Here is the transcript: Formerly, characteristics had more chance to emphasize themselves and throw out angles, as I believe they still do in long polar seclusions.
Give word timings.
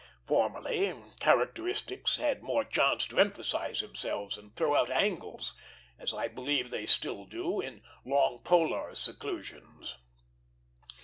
Formerly, 0.25 0.95
characteristics 1.19 2.17
had 2.17 2.41
more 2.41 2.65
chance 2.65 3.05
to 3.05 3.19
emphasize 3.19 3.81
themselves 3.81 4.35
and 4.35 4.55
throw 4.55 4.73
out 4.75 4.89
angles, 4.89 5.53
as 5.99 6.11
I 6.11 6.27
believe 6.27 6.71
they 6.71 6.87
still 6.87 7.23
do 7.25 7.61
in 7.61 7.83
long 8.03 8.39
polar 8.43 8.95
seclusions. 8.95 9.97